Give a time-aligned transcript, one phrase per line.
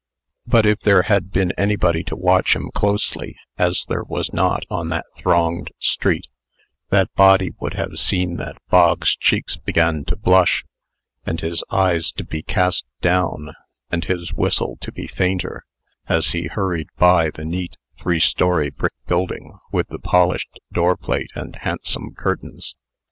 [0.47, 4.89] But if there had been anybody to watch him closely as there was not on
[4.89, 6.25] that thronged street
[6.89, 10.65] that body would have seen that Bog's cheeks began to blush,
[11.23, 13.51] and his eyes to be cast down,
[13.91, 15.65] and his whistle to be fainter,
[16.07, 21.57] as he hurried by the neat three story brick building with the polished doorplate and
[21.57, 22.75] handsome curtains.